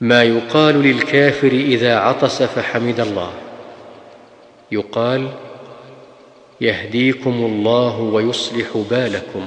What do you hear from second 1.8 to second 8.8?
عطس فحمد الله. يقال يهديكم الله ويصلح